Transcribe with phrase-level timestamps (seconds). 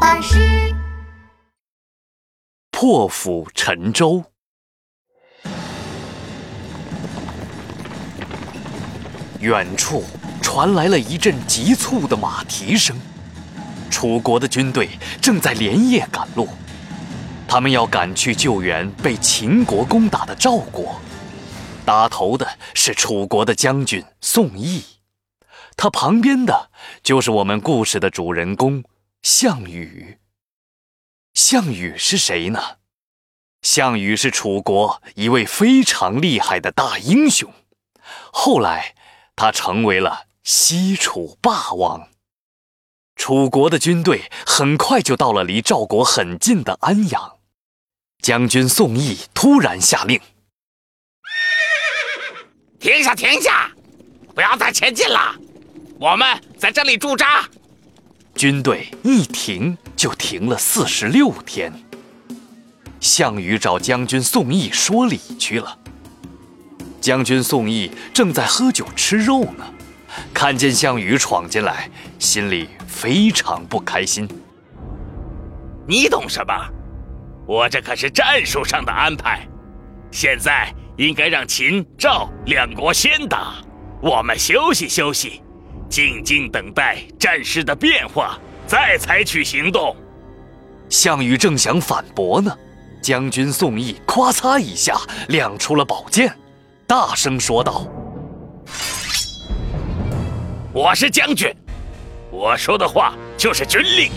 [0.00, 0.74] 巴士。
[2.70, 4.24] 破釜沉舟。
[9.40, 10.04] 远处
[10.42, 12.96] 传来了一阵急促的马蹄声，
[13.90, 14.88] 楚国的军队
[15.20, 16.48] 正在连夜赶路，
[17.46, 21.00] 他们要赶去救援被秦国攻打的赵国。
[21.84, 24.84] 打头的是楚国的将军宋义，
[25.76, 26.70] 他旁边的
[27.02, 28.82] 就是我们故事的主人公
[29.22, 30.18] 项羽。
[31.34, 32.78] 项羽是谁呢？
[33.62, 37.52] 项羽是楚国一位非常厉害的大英雄，
[38.32, 38.94] 后来。
[39.40, 42.08] 他成为了西楚霸王。
[43.14, 47.38] 楚国的军队很快就到了离赵国很近的安阳。
[48.20, 50.20] 将军宋义突然下令
[52.80, 53.70] ：“停下，停下，
[54.34, 55.36] 不要再前进了，
[56.00, 57.48] 我们在这里驻扎。”
[58.38, 61.72] 军队一停就停了四十六天。
[63.00, 65.76] 项羽找将军宋义说理去了。
[67.00, 69.64] 将军宋义正在喝酒吃肉呢，
[70.32, 74.28] 看见项羽闯进来，心里非常不开心。
[75.88, 76.54] 你懂什么？
[77.44, 79.44] 我这可是战术上的安排。
[80.12, 83.54] 现在应该让秦、赵两国先打，
[84.00, 85.42] 我们休息休息，
[85.88, 89.96] 静静等待战事的变化，再采取行动。
[90.88, 92.56] 项羽正想反驳呢，
[93.02, 96.34] 将军宋义咔嚓一下亮出了宝剑。
[96.86, 97.86] 大声说道
[100.72, 101.54] ：“我是将军，
[102.30, 104.10] 我说的话就是军令，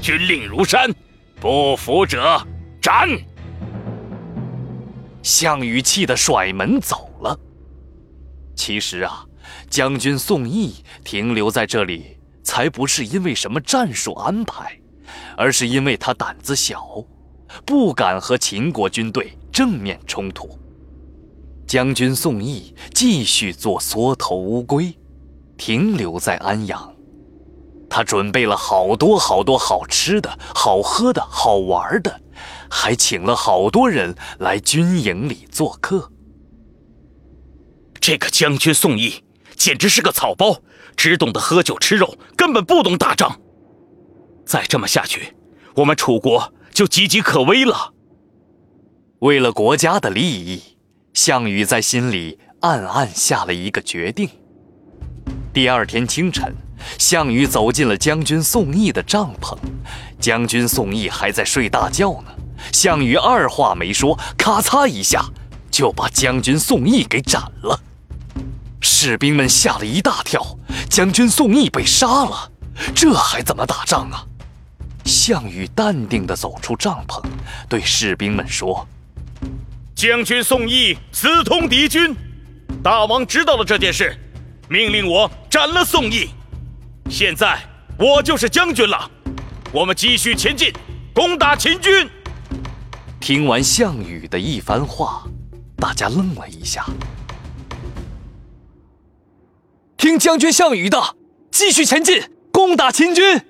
[0.00, 0.88] 军令如山，
[1.40, 2.40] 不服者
[2.80, 3.08] 斩。”
[5.22, 7.36] 项羽气得甩门走了。
[8.54, 9.24] 其实啊，
[9.68, 10.74] 将军宋义
[11.04, 14.78] 停留在这里，才不是因为什么战术安排，
[15.36, 17.04] 而是因为他胆子小，
[17.64, 20.58] 不敢和秦国军队正面冲突。
[21.66, 24.96] 将军宋义继续做缩头乌龟，
[25.56, 26.94] 停留在安阳。
[27.88, 32.20] 他准备了好多好多好吃的、好喝的、好玩的，
[32.68, 36.10] 还请了好多人来军营里做客。
[38.00, 39.23] 这个将军宋义
[39.56, 40.60] 简直是个草包，
[40.96, 43.40] 只懂得喝酒吃肉，根本不懂打仗。
[44.44, 45.34] 再这么下去，
[45.76, 47.92] 我们楚国就岌岌可危了。
[49.20, 50.62] 为了国家的利益。
[51.14, 54.28] 项羽在心里暗暗下了一个决定。
[55.52, 56.52] 第二天清晨，
[56.98, 59.56] 项羽走进了将军宋义的帐篷，
[60.18, 62.32] 将军宋义还在睡大觉呢。
[62.72, 65.24] 项羽二话没说，咔嚓一下
[65.70, 67.80] 就把将军宋义给斩了。
[69.06, 70.42] 士兵们吓了一大跳，
[70.88, 72.50] 将军宋义被杀了，
[72.94, 74.24] 这还怎么打仗啊？
[75.04, 77.22] 项羽淡定地走出帐篷，
[77.68, 78.88] 对士兵们说。
[79.94, 82.16] 将军宋义私通敌军，
[82.82, 84.18] 大王知道了这件事，
[84.70, 86.30] 命令我斩了宋义。
[87.10, 87.60] 现在
[87.98, 89.10] 我就是将军了，
[89.70, 90.72] 我们继续前进，
[91.12, 92.08] 攻打秦军。
[93.20, 95.24] 听完项羽的一番话，
[95.76, 96.86] 大家愣了一下。
[100.04, 101.16] 听将军项羽的，
[101.50, 102.22] 继续前进，
[102.52, 103.40] 攻打秦军。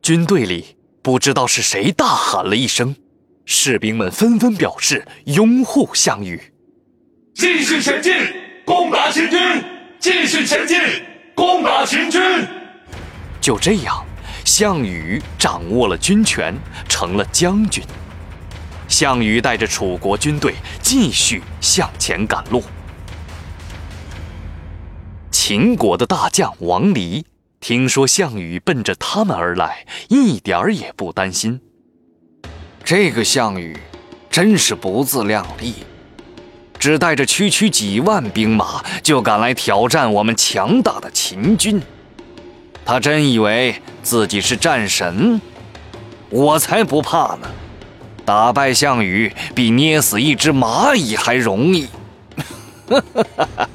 [0.00, 2.94] 军队里不知道是谁大喊了一声。
[3.46, 6.40] 士兵们纷纷表示拥护项羽，
[7.34, 8.14] 继续前进，
[8.64, 9.40] 攻打秦军！
[9.98, 10.78] 继续前进，
[11.34, 12.22] 攻打秦军！
[13.40, 14.06] 就这样，
[14.44, 16.54] 项羽掌握了军权，
[16.88, 17.82] 成了将军。
[18.86, 22.62] 项羽带着楚国军队继续向前赶路。
[25.48, 27.24] 秦国的大将王离
[27.60, 31.60] 听说项羽奔着他们而来，一点儿也不担心。
[32.82, 33.78] 这个项羽
[34.28, 35.72] 真是不自量力，
[36.80, 41.80] 只带着区区几万兵马就敢来挑战我们强大的秦军。
[42.84, 45.40] 他真以为自己是战神？
[46.28, 47.48] 我才不怕呢！
[48.24, 51.86] 打败项羽比捏死一只蚂蚁还容易。
[52.88, 53.68] 哈哈哈哈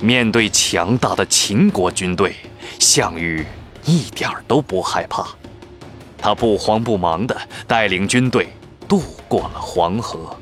[0.00, 2.34] 面对强大的秦国军队，
[2.78, 3.44] 项羽
[3.84, 5.28] 一点都不害怕。
[6.16, 8.48] 他不慌不忙地带领军队
[8.88, 10.36] 渡过了黄河。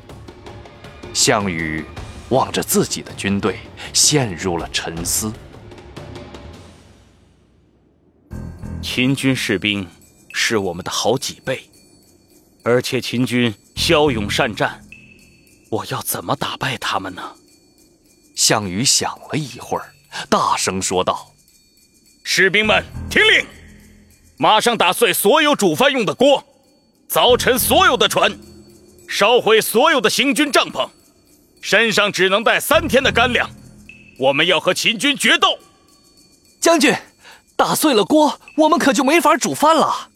[1.13, 1.83] 项羽
[2.29, 3.59] 望着自己的军队，
[3.93, 5.31] 陷入了沉思。
[8.81, 9.87] 秦军士兵
[10.33, 11.69] 是我们的好几倍，
[12.63, 14.85] 而且秦军骁勇善战，
[15.69, 17.35] 我要怎么打败他们呢？
[18.39, 19.93] 项羽想了一会儿，
[20.29, 21.29] 大声说道
[22.23, 23.45] ：“士兵们，听令！”
[24.39, 26.41] 马上打碎所有煮饭用的锅，
[27.09, 28.33] 凿沉所有的船，
[29.09, 30.87] 烧毁所有的行军帐篷，
[31.59, 33.49] 身上只能带三天的干粮。
[34.17, 35.59] 我们要和秦军决斗。
[36.61, 36.95] 将军，
[37.57, 40.07] 打碎了锅，我们可就没法煮饭了；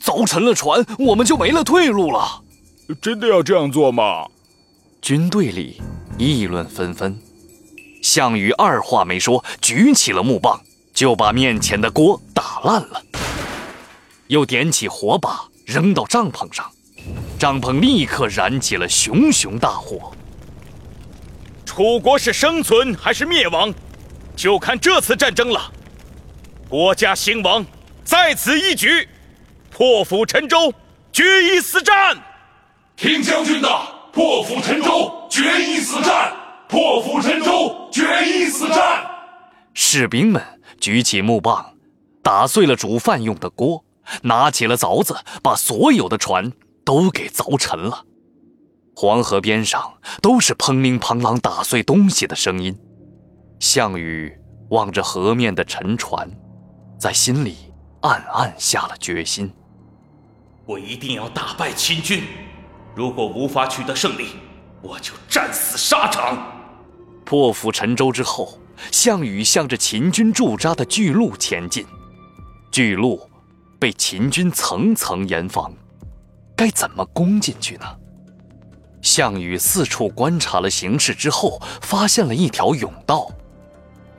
[0.00, 2.44] 凿沉了船，我们就没了退路了。
[3.00, 4.28] 真的要这样做吗？
[5.00, 5.82] 军队里
[6.16, 7.20] 议论纷纷。
[8.02, 10.60] 项羽二话没说，举起了木棒，
[10.92, 13.00] 就把面前的锅打烂了，
[14.26, 16.68] 又点起火把扔到帐篷上，
[17.38, 20.12] 帐篷立刻燃起了熊熊大火。
[21.64, 23.72] 楚国是生存还是灭亡，
[24.34, 25.72] 就看这次战争了。
[26.68, 27.64] 国家兴亡
[28.04, 29.08] 在此一举，
[29.70, 30.74] 破釜沉舟，
[31.12, 32.20] 决一死战。
[32.96, 33.68] 听将军的，
[34.12, 35.91] 破釜沉舟，决一死
[39.94, 40.42] 士兵们
[40.80, 41.74] 举起木棒，
[42.22, 43.84] 打碎了煮饭用的锅，
[44.22, 46.50] 拿起了凿子，把所有的船
[46.82, 48.06] 都给凿沉了。
[48.96, 52.74] 黄河边上都是砰铃砰啷打碎东西的声音。
[53.60, 54.34] 项羽
[54.70, 56.26] 望着河面的沉船，
[56.98, 57.58] 在心里
[58.00, 59.52] 暗暗下了决心：
[60.64, 62.22] 我一定要打败秦军。
[62.94, 64.28] 如果无法取得胜利，
[64.80, 66.38] 我就战死沙场。
[67.26, 68.58] 破釜沉舟之后，
[68.90, 71.86] 项羽向着秦军驻扎的巨鹿前进。
[72.70, 73.28] 巨鹿
[73.78, 75.72] 被秦军层层严防，
[76.56, 77.86] 该怎么攻进去呢？
[79.02, 83.28] 项羽四处观察了形势之后，发现了一条甬道，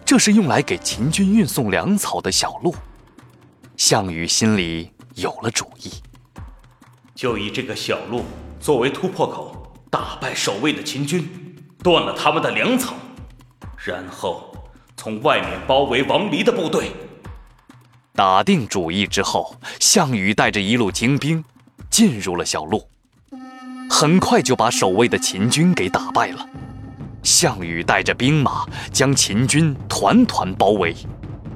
[0.06, 2.76] 这是用来给秦军运送粮草的小路。
[3.78, 5.92] 项羽心里有了主意，
[7.16, 8.24] 就以这个小路
[8.60, 11.28] 作为突破口，打败守卫的秦军。
[11.82, 12.94] 断了他们的粮草，
[13.86, 14.50] 然后
[14.96, 16.92] 从外面包围王离的部队。
[18.16, 21.44] 打定主意之后，项羽带着一路精兵
[21.90, 22.88] 进入了小路，
[23.90, 26.48] 很快就把守卫的秦军给打败了。
[27.24, 30.96] 项羽带着兵马将秦军团团包围，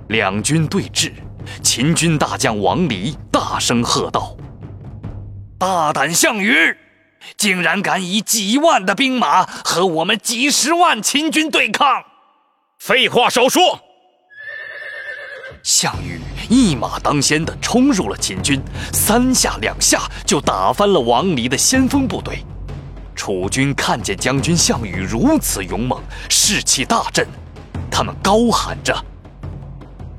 [0.10, 1.14] 两军对峙。
[1.64, 4.36] 秦军大将王离大声喝道
[5.58, 6.76] ：“大胆项羽！”
[7.38, 12.04] 竟然敢以几万的兵马和我们几十万秦军对抗！
[12.88, 13.78] 废话少说！
[15.62, 18.64] 项羽一马当先的冲入了秦军，
[18.94, 22.46] 三下两下就打翻了王离的先锋部队。
[23.14, 27.28] 楚军看见将军项羽如此勇猛，士气大振，
[27.92, 28.96] 他们高喊着：“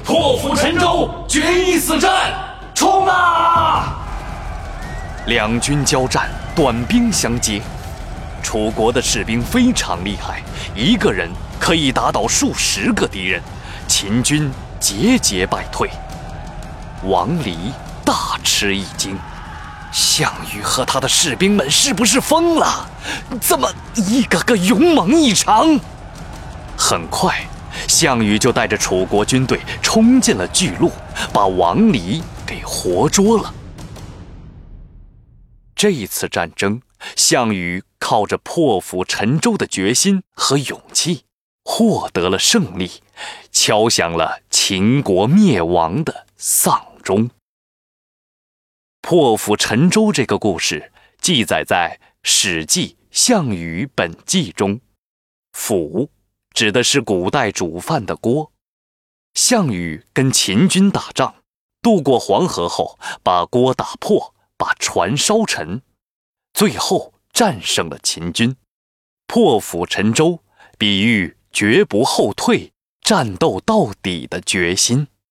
[0.04, 2.34] 破釜沉舟，决一死战，
[2.74, 3.96] 冲啊！”
[5.24, 6.28] 两军交战。
[6.54, 7.62] 短兵相接，
[8.42, 10.42] 楚国的士兵非常厉害，
[10.74, 13.42] 一个人可以打倒数十个敌人，
[13.86, 14.50] 秦军
[14.80, 15.90] 节节败退。
[17.04, 17.72] 王离
[18.04, 19.18] 大吃一惊，
[19.92, 22.88] 项羽和他的士兵们是不是疯了？
[23.40, 25.78] 怎么一个个勇猛异常？
[26.76, 27.46] 很快，
[27.86, 30.90] 项羽就带着楚国军队冲进了巨鹿，
[31.32, 33.52] 把王离给活捉了。
[35.74, 36.80] 这一次战争，
[37.14, 41.24] 项羽靠着破釜沉舟的决心和勇气，
[41.70, 42.90] 获得了胜利，
[43.52, 47.28] 敲响了秦国灭亡的丧钟。
[49.02, 54.80] 破釜沉舟这个故事记载在《史记·项羽本纪》中
[55.52, 56.10] ，“釜”
[56.54, 58.50] 指的是古代煮饭的锅。
[59.34, 61.34] 项羽跟秦军打仗，
[61.82, 64.34] 渡过黄河后，把锅打破。
[64.56, 65.82] 把船烧沉，
[66.52, 68.56] 最后战胜了秦军，
[69.28, 70.42] 破釜沉舟，
[70.76, 75.08] 比喻绝不后退、战斗到底的决心。